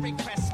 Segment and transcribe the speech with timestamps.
[0.00, 0.49] repress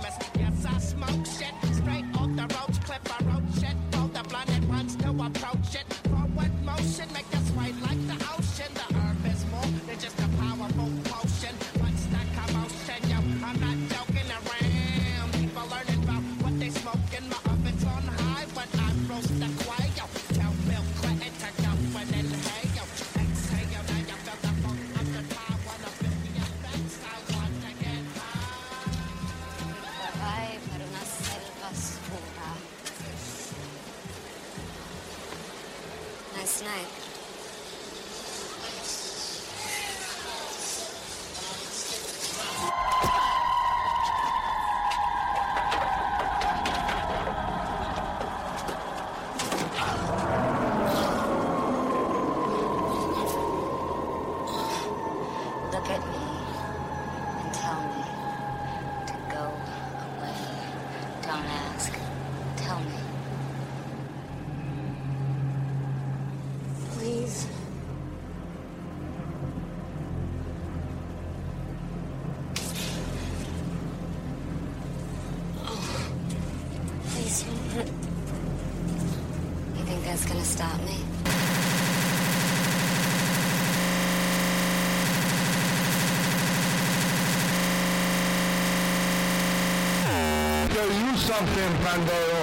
[91.17, 92.43] something, pendejo.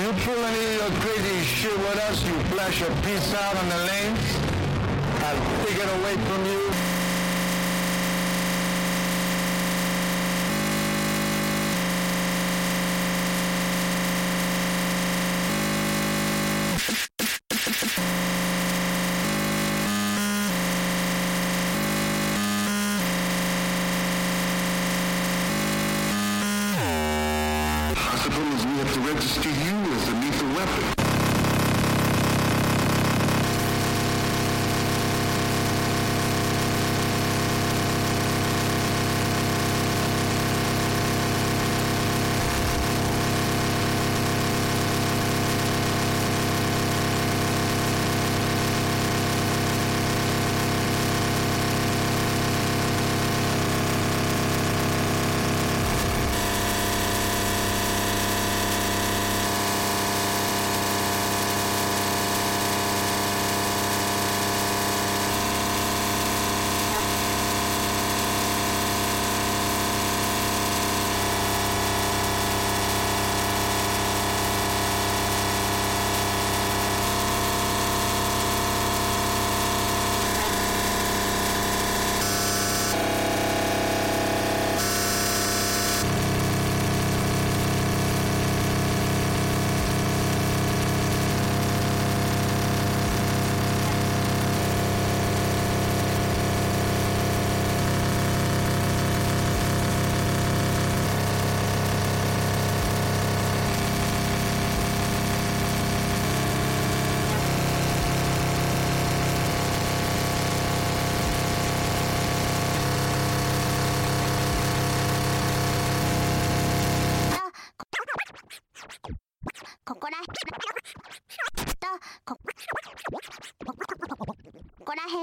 [0.00, 3.68] You pull any of your crazy shit with us, you flash your piece out on
[3.68, 4.38] the lanes,
[5.24, 6.57] I'll take it away from you.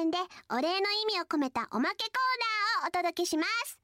[0.06, 0.18] 分で
[0.50, 3.80] お礼の意味を込めたおまけコーナーをお届けします。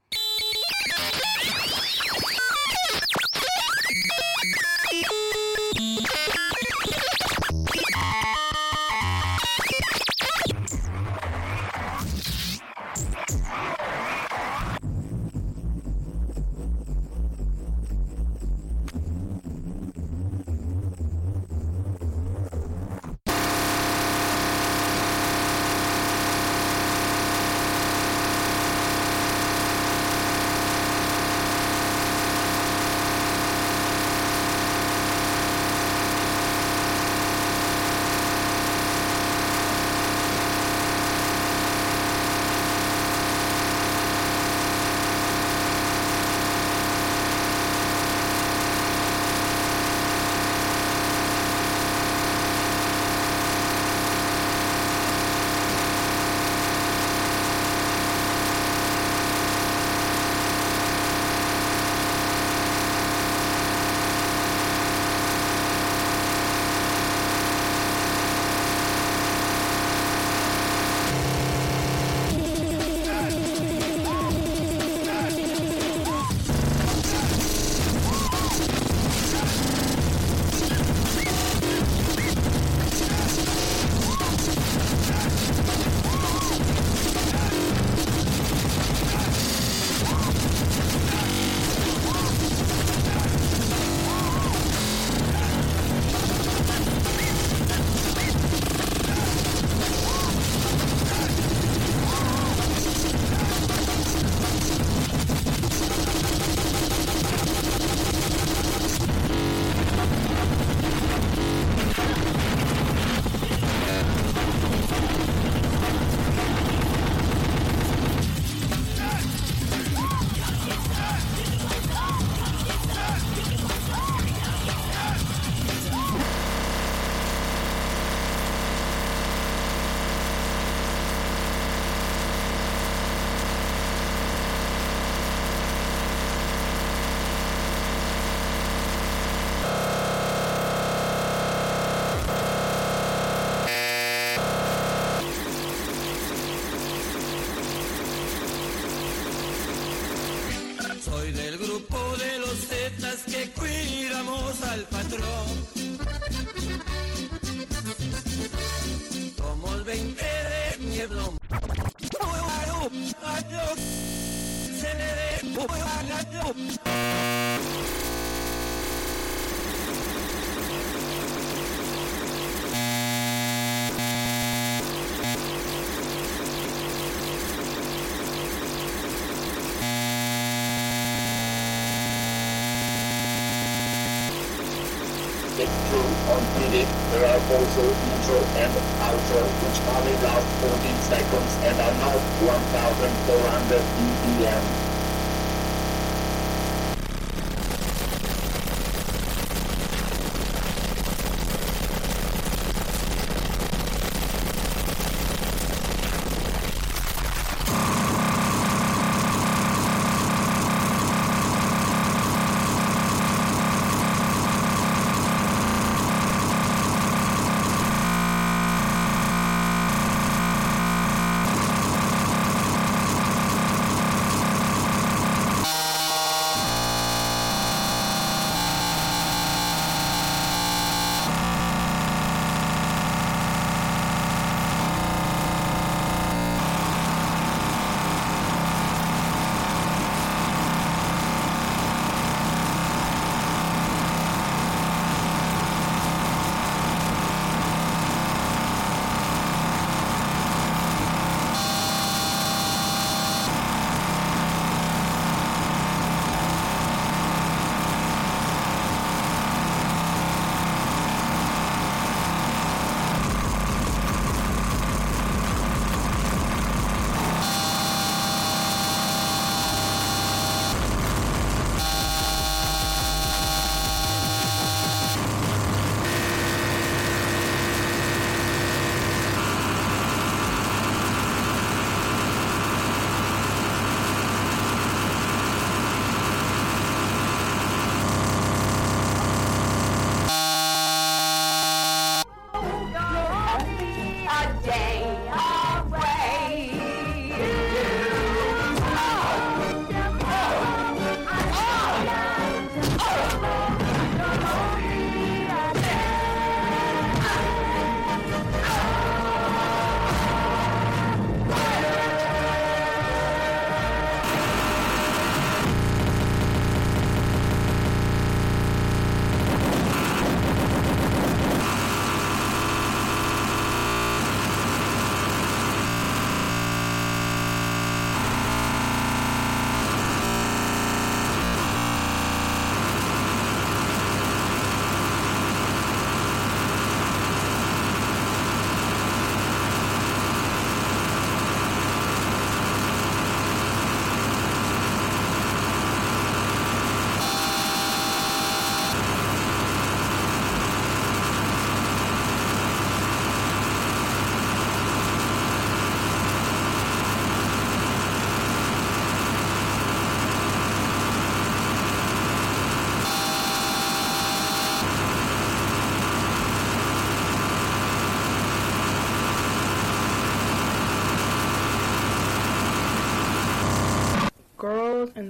[187.12, 193.78] There are also intro and outro which only last 14 seconds and are now 1400
[193.94, 194.91] BPM.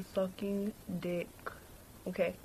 [0.05, 1.31] Sucking dick.
[2.07, 2.41] Okay.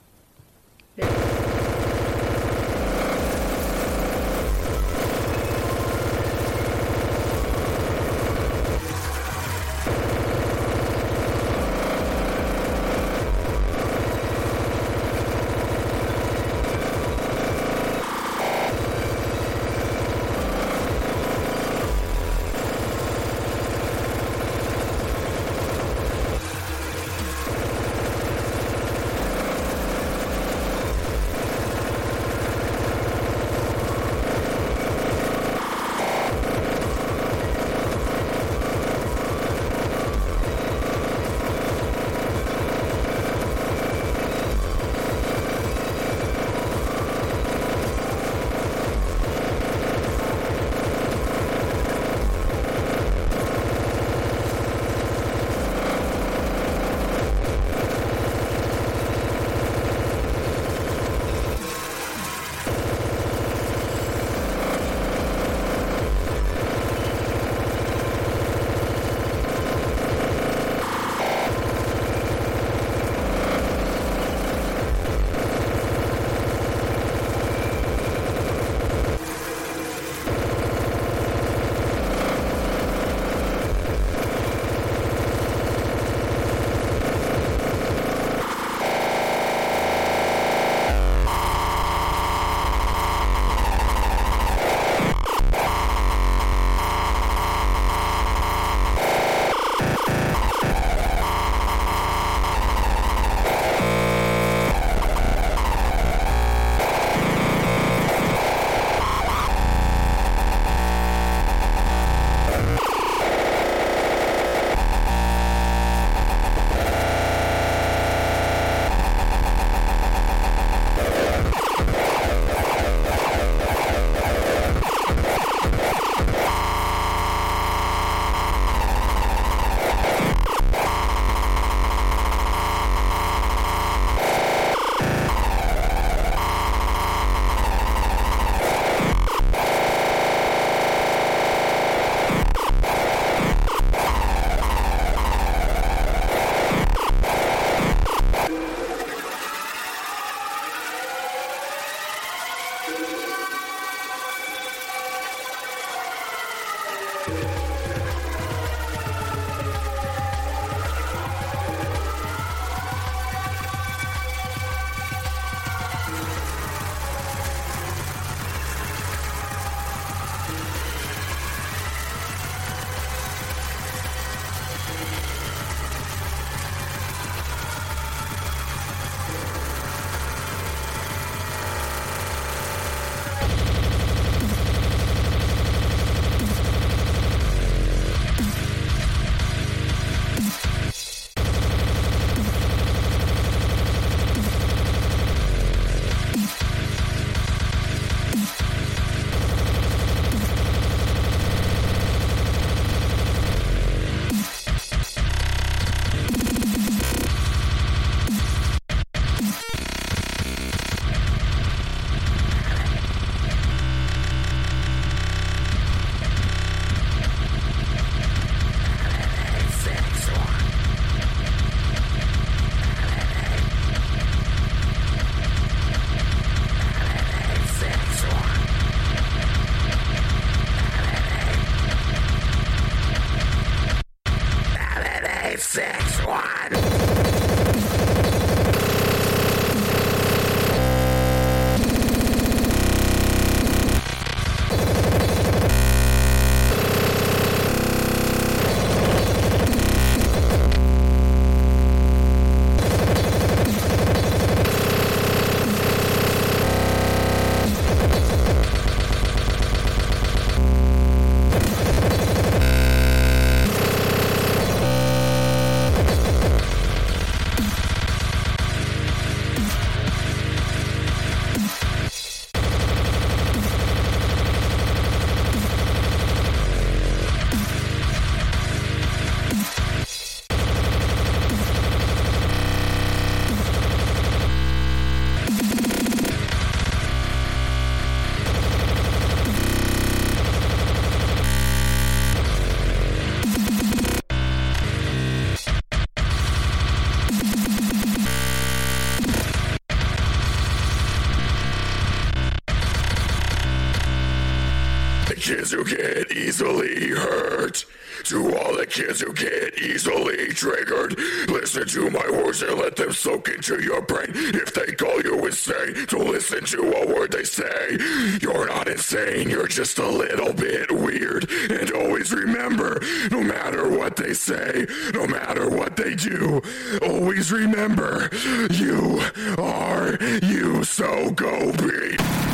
[308.98, 311.16] Kids who get easily triggered,
[311.50, 314.32] listen to my words and let them soak into your brain.
[314.34, 318.00] If they call you insane, don't listen to a word they say.
[318.42, 321.48] You're not insane, you're just a little bit weird.
[321.70, 323.00] And always remember,
[323.30, 326.64] no matter what they say, no matter what they do,
[327.04, 328.32] always remember,
[328.72, 329.22] you
[329.60, 332.47] are you, so go be.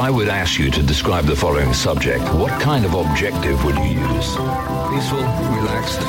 [0.00, 4.00] I would ask you to describe the following subject, what kind of objective would you
[4.00, 4.34] use?
[4.88, 5.20] Peaceful,
[5.52, 6.00] relaxed.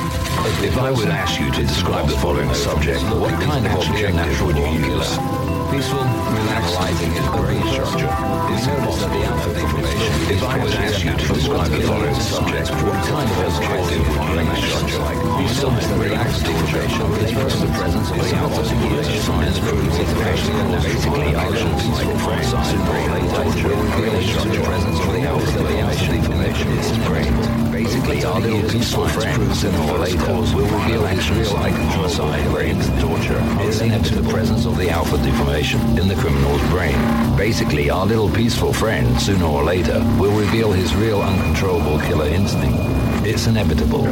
[0.63, 4.56] If I would ask you to describe the following subject, what kind of objective would
[4.56, 5.61] you use?
[5.71, 8.12] Peaceful, relaxed, analyzing his brain structure.
[8.51, 10.12] Is notice of the alpha information.
[10.27, 14.27] If I would ask you to describe the following subject, what kind of objective would
[14.27, 14.99] you use?
[15.39, 19.21] Peaceful, relaxed information refers to the presence of the alpha information.
[19.21, 25.21] Science proves information and basically actions like foresight, brain torture, really structure presence of the
[25.21, 27.70] alpha information information is brain.
[27.84, 33.41] Basically, our little peaceful friend, sooner or later, will reveal his real homicide, brain torture.
[33.60, 36.96] It's the presence of the alpha deformation in the criminal's brain.
[37.36, 42.78] Basically, our little peaceful friend, sooner or later, will reveal his real uncontrollable killer instinct.
[43.26, 44.06] It's inevitable.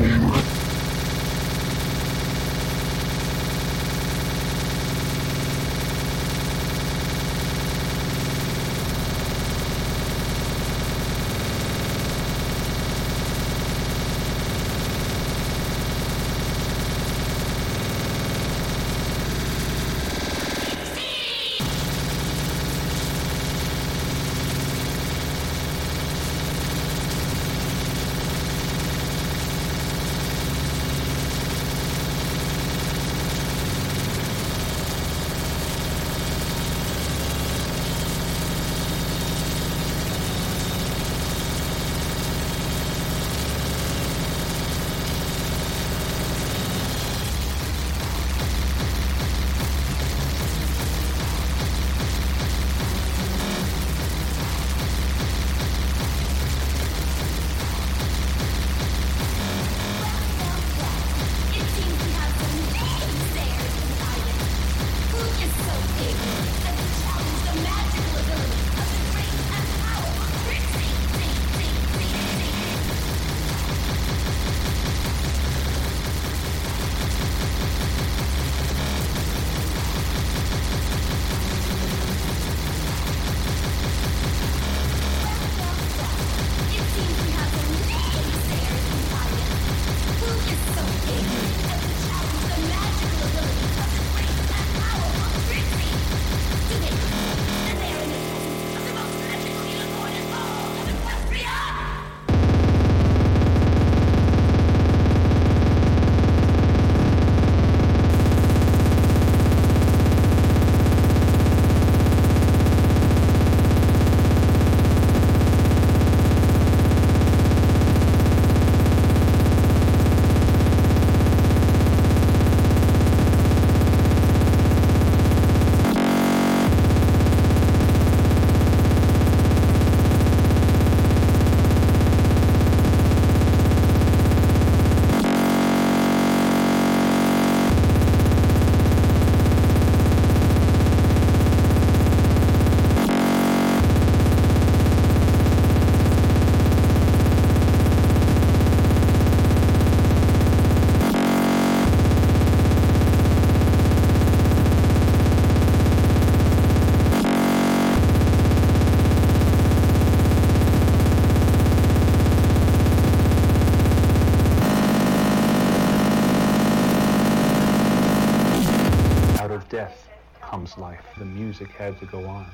[171.80, 172.46] Had to go on.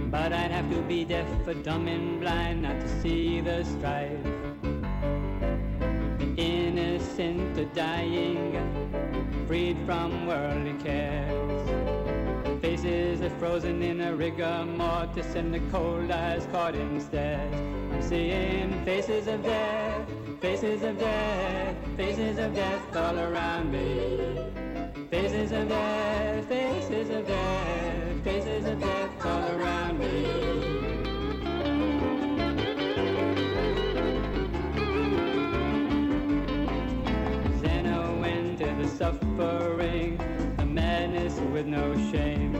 [0.09, 4.23] But I'd have to be deaf or dumb and blind not to see the strife.
[6.19, 8.55] The innocent are dying,
[9.49, 11.44] freed from worldly cares.
[13.31, 17.01] Frozen in a rigor mortis and the cold eyes caught in.
[17.13, 20.09] I'm seeing faces of death,
[20.41, 24.51] faces of death, faces of death all around me.
[25.11, 30.25] Faces of death, faces of death, faces of death all around me.
[37.61, 40.19] Zeno went to the suffering,
[40.59, 42.55] the madness with no shame.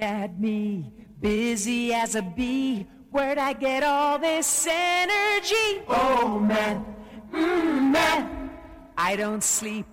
[0.00, 2.86] At me, busy as a bee.
[3.10, 5.82] Where'd I get all this energy?
[5.88, 6.84] Oh man,
[7.32, 8.50] mm, man.
[8.96, 9.86] I don't sleep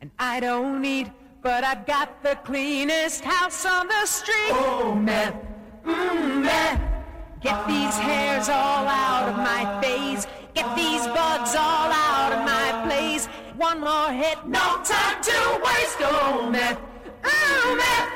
[0.00, 1.10] and I don't eat,
[1.42, 4.50] but I've got the cleanest house on the street.
[4.50, 5.34] Oh man,
[5.84, 7.04] mm, man.
[7.40, 10.26] Get these hairs all out of my face.
[10.54, 13.26] Get these bugs all out of my place.
[13.56, 15.98] One more hit, no time to waste.
[16.00, 16.76] Oh man,
[17.22, 18.15] mm, man.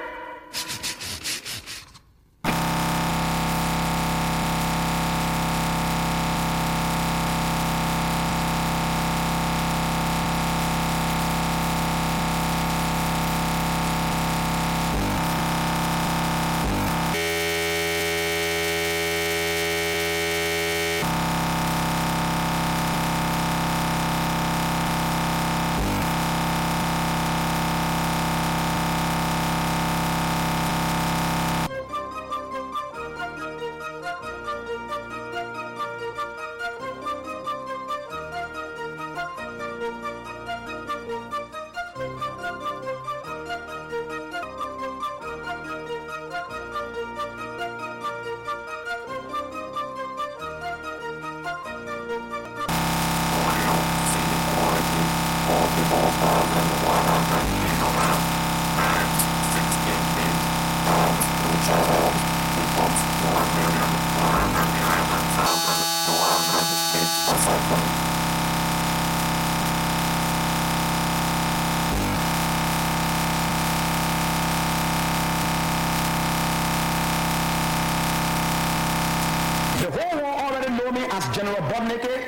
[81.78, 82.26] Naked.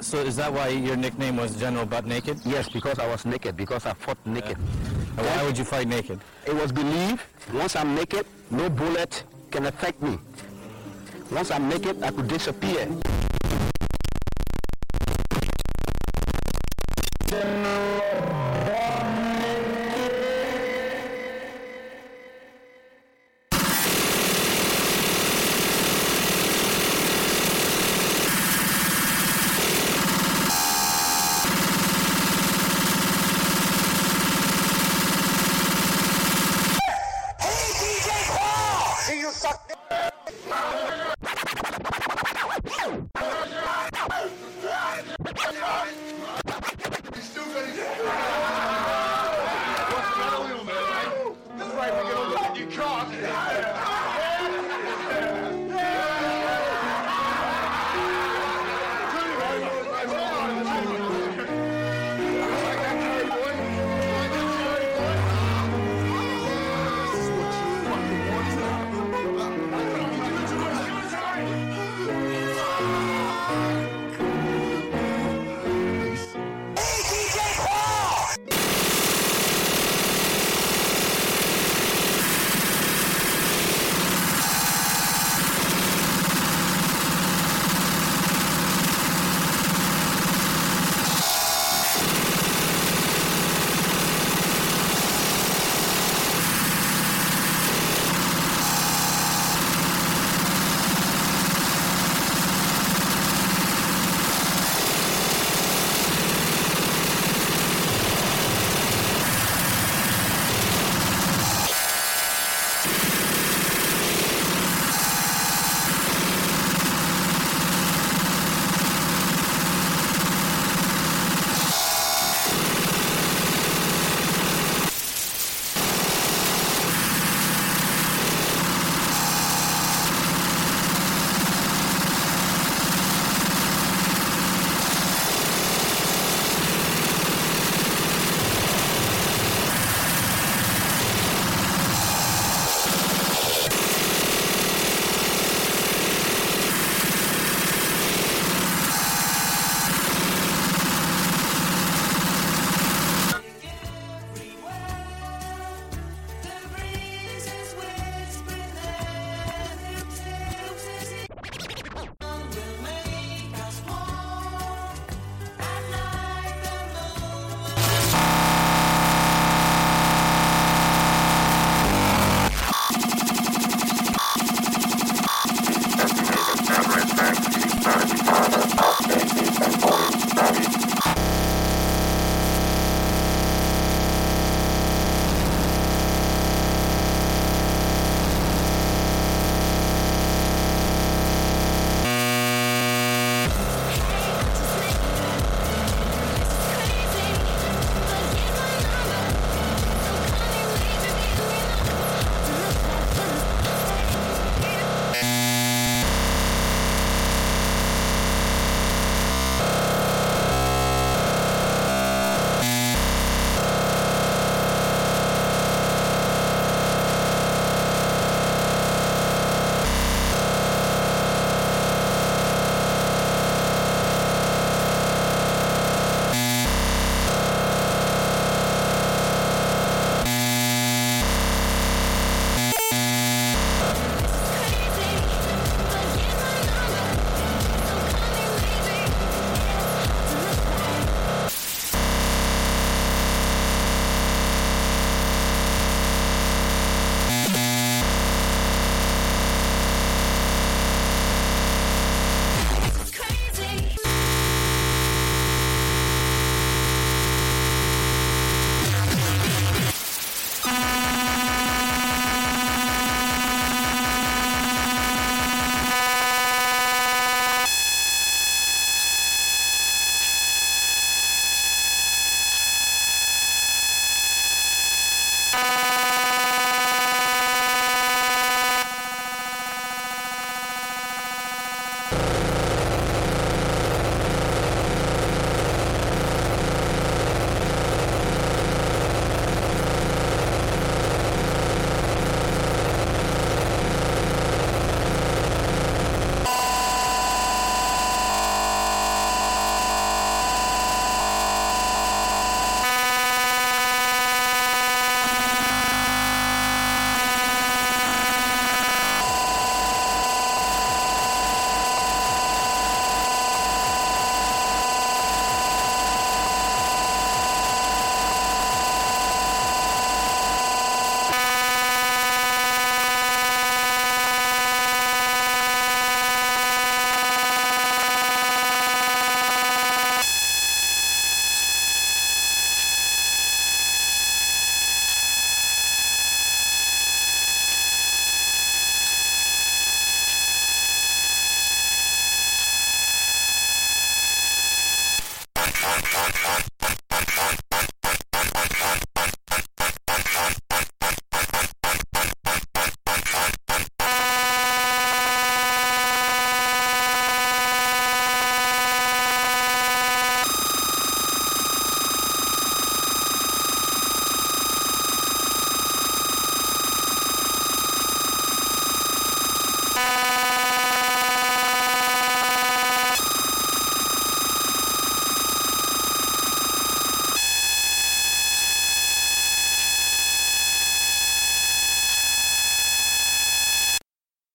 [0.00, 2.38] So is that why your nickname was General Butt Naked?
[2.44, 4.56] Yes, because I was naked, because I fought naked.
[5.16, 6.20] And why would you fight naked?
[6.46, 10.18] It was believed once I'm naked, no bullet can affect me.
[11.32, 12.88] Once I'm naked, I could disappear.